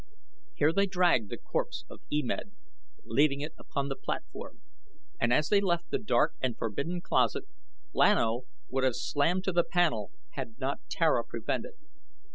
[0.55, 2.53] Here they dragged the corpse of E Med,
[3.05, 4.59] leaving it upon the platform,
[5.19, 7.43] and as they left the dark and forbidden closet
[7.93, 11.73] Lan O would have slammed to the panel had not Tara prevented.